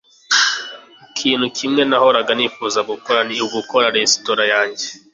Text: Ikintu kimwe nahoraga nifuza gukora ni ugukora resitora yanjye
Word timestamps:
Ikintu 1.11 1.45
kimwe 1.57 1.81
nahoraga 1.89 2.31
nifuza 2.35 2.79
gukora 2.89 3.19
ni 3.27 3.35
ugukora 3.45 3.87
resitora 3.97 4.43
yanjye 4.53 4.85